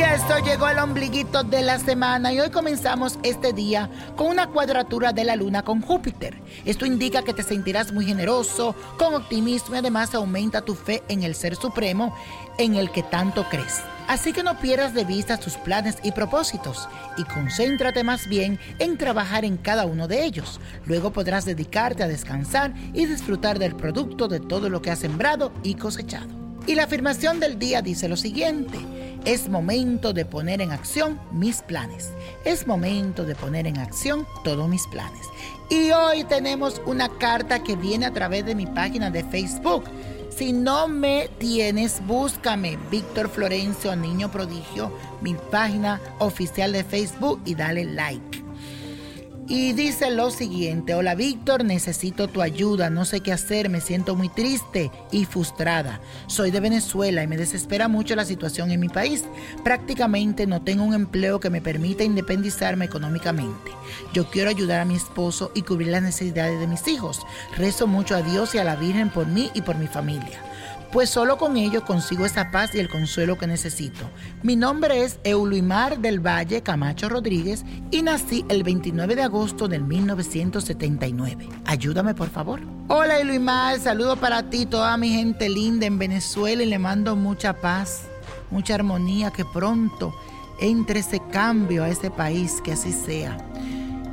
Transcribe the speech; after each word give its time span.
Y 0.00 0.02
esto 0.02 0.38
llegó 0.38 0.64
al 0.64 0.78
ombliguito 0.78 1.44
de 1.44 1.60
la 1.60 1.78
semana 1.78 2.32
y 2.32 2.40
hoy 2.40 2.48
comenzamos 2.48 3.18
este 3.22 3.52
día 3.52 3.90
con 4.16 4.28
una 4.28 4.46
cuadratura 4.46 5.12
de 5.12 5.24
la 5.24 5.36
luna 5.36 5.62
con 5.62 5.82
Júpiter. 5.82 6.40
Esto 6.64 6.86
indica 6.86 7.20
que 7.22 7.34
te 7.34 7.42
sentirás 7.42 7.92
muy 7.92 8.06
generoso, 8.06 8.74
con 8.96 9.12
optimismo 9.14 9.74
y 9.74 9.78
además 9.78 10.14
aumenta 10.14 10.62
tu 10.62 10.74
fe 10.74 11.02
en 11.08 11.22
el 11.22 11.34
Ser 11.34 11.54
Supremo 11.54 12.16
en 12.56 12.76
el 12.76 12.90
que 12.90 13.02
tanto 13.02 13.44
crees. 13.50 13.82
Así 14.08 14.32
que 14.32 14.42
no 14.42 14.58
pierdas 14.58 14.94
de 14.94 15.04
vista 15.04 15.36
tus 15.36 15.58
planes 15.58 15.98
y 16.02 16.12
propósitos 16.12 16.88
y 17.18 17.24
concéntrate 17.24 18.02
más 18.02 18.26
bien 18.26 18.58
en 18.78 18.96
trabajar 18.96 19.44
en 19.44 19.58
cada 19.58 19.84
uno 19.84 20.08
de 20.08 20.24
ellos. 20.24 20.60
Luego 20.86 21.12
podrás 21.12 21.44
dedicarte 21.44 22.02
a 22.02 22.08
descansar 22.08 22.72
y 22.94 23.04
disfrutar 23.04 23.58
del 23.58 23.76
producto 23.76 24.28
de 24.28 24.40
todo 24.40 24.70
lo 24.70 24.80
que 24.80 24.92
has 24.92 25.00
sembrado 25.00 25.52
y 25.62 25.74
cosechado. 25.74 26.30
Y 26.66 26.74
la 26.74 26.84
afirmación 26.84 27.38
del 27.38 27.58
día 27.58 27.82
dice 27.82 28.08
lo 28.08 28.16
siguiente. 28.16 28.78
Es 29.24 29.50
momento 29.50 30.14
de 30.14 30.24
poner 30.24 30.62
en 30.62 30.72
acción 30.72 31.20
mis 31.30 31.60
planes. 31.60 32.10
Es 32.44 32.66
momento 32.66 33.24
de 33.24 33.34
poner 33.34 33.66
en 33.66 33.78
acción 33.78 34.26
todos 34.44 34.66
mis 34.68 34.86
planes. 34.86 35.26
Y 35.68 35.90
hoy 35.90 36.24
tenemos 36.24 36.80
una 36.86 37.08
carta 37.18 37.62
que 37.62 37.76
viene 37.76 38.06
a 38.06 38.12
través 38.12 38.46
de 38.46 38.54
mi 38.54 38.66
página 38.66 39.10
de 39.10 39.22
Facebook. 39.24 39.84
Si 40.34 40.52
no 40.52 40.88
me 40.88 41.28
tienes, 41.38 42.00
búscame 42.06 42.78
Víctor 42.90 43.28
Florencio, 43.28 43.94
Niño 43.94 44.30
Prodigio, 44.30 44.90
mi 45.20 45.34
página 45.34 46.00
oficial 46.18 46.72
de 46.72 46.82
Facebook 46.82 47.42
y 47.44 47.54
dale 47.54 47.84
like. 47.84 48.29
Y 49.50 49.72
dice 49.72 50.12
lo 50.12 50.30
siguiente, 50.30 50.94
hola 50.94 51.16
Víctor, 51.16 51.64
necesito 51.64 52.28
tu 52.28 52.40
ayuda, 52.40 52.88
no 52.88 53.04
sé 53.04 53.18
qué 53.18 53.32
hacer, 53.32 53.68
me 53.68 53.80
siento 53.80 54.14
muy 54.14 54.28
triste 54.28 54.92
y 55.10 55.24
frustrada. 55.24 56.00
Soy 56.28 56.52
de 56.52 56.60
Venezuela 56.60 57.24
y 57.24 57.26
me 57.26 57.36
desespera 57.36 57.88
mucho 57.88 58.14
la 58.14 58.24
situación 58.24 58.70
en 58.70 58.78
mi 58.78 58.88
país. 58.88 59.24
Prácticamente 59.64 60.46
no 60.46 60.62
tengo 60.62 60.84
un 60.84 60.94
empleo 60.94 61.40
que 61.40 61.50
me 61.50 61.60
permita 61.60 62.04
independizarme 62.04 62.84
económicamente. 62.84 63.72
Yo 64.12 64.30
quiero 64.30 64.50
ayudar 64.50 64.78
a 64.78 64.84
mi 64.84 64.94
esposo 64.94 65.50
y 65.52 65.62
cubrir 65.62 65.88
las 65.88 66.02
necesidades 66.04 66.60
de 66.60 66.68
mis 66.68 66.86
hijos. 66.86 67.18
Rezo 67.56 67.88
mucho 67.88 68.14
a 68.14 68.22
Dios 68.22 68.54
y 68.54 68.58
a 68.58 68.64
la 68.64 68.76
Virgen 68.76 69.10
por 69.10 69.26
mí 69.26 69.50
y 69.52 69.62
por 69.62 69.76
mi 69.76 69.88
familia 69.88 70.49
pues 70.92 71.10
solo 71.10 71.38
con 71.38 71.56
ello 71.56 71.84
consigo 71.84 72.26
esa 72.26 72.50
paz 72.50 72.74
y 72.74 72.78
el 72.78 72.88
consuelo 72.88 73.38
que 73.38 73.46
necesito. 73.46 74.10
Mi 74.42 74.56
nombre 74.56 75.04
es 75.04 75.18
Euluimar 75.24 75.98
del 75.98 76.24
Valle 76.24 76.62
Camacho 76.62 77.08
Rodríguez 77.08 77.64
y 77.90 78.02
nací 78.02 78.44
el 78.48 78.62
29 78.62 79.14
de 79.14 79.22
agosto 79.22 79.68
del 79.68 79.84
1979. 79.84 81.48
Ayúdame 81.66 82.14
por 82.14 82.28
favor. 82.28 82.60
Hola 82.88 83.18
Euluimar, 83.18 83.78
saludo 83.78 84.16
para 84.16 84.50
ti, 84.50 84.66
toda 84.66 84.96
mi 84.96 85.10
gente 85.10 85.48
linda 85.48 85.86
en 85.86 85.98
Venezuela 85.98 86.62
y 86.62 86.66
le 86.66 86.78
mando 86.78 87.14
mucha 87.14 87.52
paz, 87.54 88.02
mucha 88.50 88.74
armonía, 88.74 89.30
que 89.30 89.44
pronto 89.44 90.14
entre 90.60 91.00
ese 91.00 91.20
cambio 91.30 91.84
a 91.84 91.88
ese 91.88 92.10
país, 92.10 92.60
que 92.62 92.72
así 92.72 92.92
sea. 92.92 93.38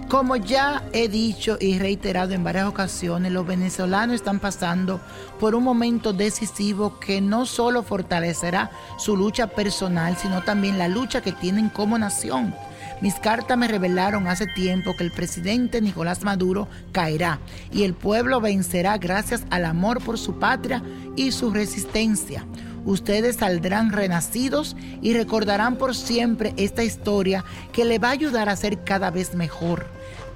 Como 0.08 0.38
ya 0.38 0.84
he 0.94 1.10
dicho 1.10 1.58
y 1.60 1.80
reiterado 1.80 2.34
en 2.34 2.42
varias 2.42 2.68
ocasiones, 2.68 3.34
los 3.34 3.46
venezolanos 3.46 4.16
están 4.16 4.40
pasando 4.40 5.02
por 5.38 5.54
un 5.54 5.66
momento 5.66 6.14
decisivo 6.14 6.98
que 6.98 7.20
no 7.20 7.46
solo 7.46 7.84
fortalecerá 7.84 8.72
su 8.98 9.18
lucha 9.18 9.48
personal, 9.48 10.16
sino 10.16 10.44
también 10.44 10.78
la 10.78 10.88
lucha 10.88 11.20
que 11.20 11.34
tienen 11.34 11.68
como 11.68 11.98
nación. 11.98 12.56
Mis 13.02 13.16
cartas 13.16 13.58
me 13.58 13.68
revelaron 13.68 14.28
hace 14.28 14.48
tiempo 14.48 14.96
que 14.96 15.04
el 15.04 15.12
presidente 15.12 15.82
Nicolás 15.82 16.24
Maduro 16.24 16.70
caerá 16.94 17.40
y 17.74 17.84
el 17.84 17.94
pueblo 17.94 18.40
vencerá 18.40 18.98
gracias 18.98 19.44
al 19.50 19.66
amor 19.66 20.02
por 20.02 20.18
su 20.18 20.40
patria 20.40 20.82
y 21.18 21.34
su 21.34 21.52
resistencia 21.52 22.46
ustedes 22.88 23.36
saldrán 23.36 23.92
renacidos 23.92 24.76
y 25.02 25.14
recordarán 25.14 25.76
por 25.76 25.94
siempre 25.94 26.54
esta 26.58 26.84
historia 26.84 27.44
que 27.74 27.86
le 27.86 28.00
va 28.00 28.08
a 28.08 28.12
ayudar 28.12 28.50
a 28.50 28.56
ser 28.56 28.84
cada 28.84 29.12
vez 29.12 29.36
mejor. 29.36 29.86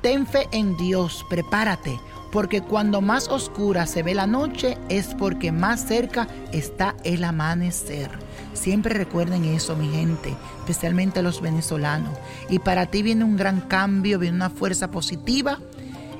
Ten 0.02 0.28
fe 0.28 0.48
en 0.52 0.76
Dios, 0.78 1.26
prepárate, 1.30 1.98
porque 2.32 2.62
cuando 2.62 3.02
más 3.02 3.30
oscura 3.30 3.86
se 3.88 4.04
ve 4.04 4.14
la 4.14 4.28
noche 4.28 4.78
es 4.90 5.16
porque 5.16 5.52
más 5.52 5.88
cerca 5.88 6.28
está 6.52 6.96
el 7.04 7.24
amanecer. 7.24 8.12
Siempre 8.54 8.94
recuerden 8.94 9.46
eso, 9.46 9.76
mi 9.76 9.90
gente, 9.90 10.36
especialmente 10.60 11.22
los 11.22 11.42
venezolanos. 11.42 12.18
Y 12.50 12.60
para 12.60 12.86
ti 12.88 13.02
viene 13.02 13.24
un 13.24 13.38
gran 13.38 13.62
cambio, 13.62 14.20
viene 14.20 14.36
una 14.36 14.50
fuerza 14.50 14.92
positiva 14.92 15.60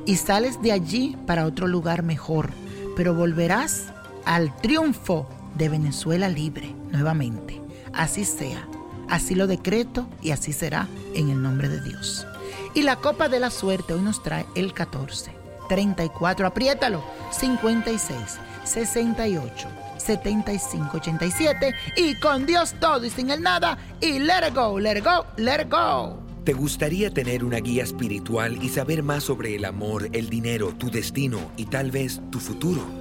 y 0.06 0.16
sales 0.16 0.62
de 0.62 0.72
allí 0.72 1.18
para 1.28 1.46
otro 1.46 1.68
lugar 1.68 2.04
mejor. 2.04 2.52
Pero 2.96 3.14
volverás 3.14 3.88
al 4.26 4.56
triunfo 4.58 5.28
de 5.56 5.70
Venezuela 5.70 6.30
libre 6.30 6.76
nuevamente. 6.92 7.62
Así 7.94 8.26
sea, 8.26 8.68
así 9.10 9.36
lo 9.36 9.48
decreto 9.48 10.08
y 10.22 10.32
así 10.32 10.54
será 10.54 10.88
en 11.14 11.30
el 11.30 11.42
nombre 11.42 11.70
de 11.70 11.82
Dios. 11.82 12.26
Y 12.74 12.84
la 12.84 12.98
copa 12.98 13.30
de 13.30 13.40
la 13.40 13.50
suerte 13.50 13.94
hoy 13.94 14.02
nos 14.02 14.24
trae 14.24 14.46
el 14.56 14.74
14, 14.74 15.32
34, 15.68 16.48
apriétalo, 16.48 17.04
56, 17.32 18.16
68. 18.64 19.68
75, 20.02 20.98
87 20.98 21.74
y 21.96 22.16
con 22.16 22.46
Dios 22.46 22.74
todo 22.80 23.06
y 23.06 23.10
sin 23.10 23.30
el 23.30 23.42
nada 23.42 23.78
y 24.02 24.20
let 24.20 24.52
go, 24.54 24.80
let 24.80 25.02
go, 25.02 25.26
let 25.38 25.68
go. 25.70 26.18
¿Te 26.44 26.54
gustaría 26.54 27.12
tener 27.12 27.44
una 27.44 27.58
guía 27.58 27.84
espiritual 27.84 28.64
y 28.64 28.70
saber 28.70 29.04
más 29.04 29.24
sobre 29.24 29.56
el 29.56 29.64
amor, 29.64 30.10
el 30.12 30.28
dinero, 30.28 30.74
tu 30.74 30.90
destino 30.90 31.52
y 31.56 31.66
tal 31.66 31.92
vez 31.92 32.20
tu 32.32 32.40
futuro? 32.40 33.01